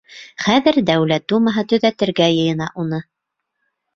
Хәҙер 0.43 0.79
Дәүләт 0.89 1.27
Думаһы 1.33 1.65
төҙәтергә 1.73 2.31
йыйына 2.39 2.71
уны. 2.85 3.03